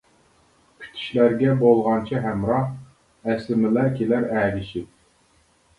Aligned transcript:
كۈتۈشلەرگە 0.83 1.51
بولغانچە 1.59 2.23
ھەمراھ، 2.25 2.67
ئەسلىمىلەر 3.29 3.95
كېلەر 4.03 4.31
ئەگىشىپ. 4.31 4.91